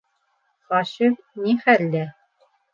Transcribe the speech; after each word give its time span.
Хашим... 0.69 1.13
ни 1.45 1.55
хәлдә? 1.63 2.05